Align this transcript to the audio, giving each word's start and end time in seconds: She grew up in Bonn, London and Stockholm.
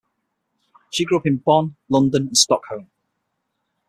She 0.89 1.05
grew 1.05 1.19
up 1.19 1.27
in 1.27 1.37
Bonn, 1.37 1.75
London 1.87 2.25
and 2.25 2.35
Stockholm. 2.35 2.89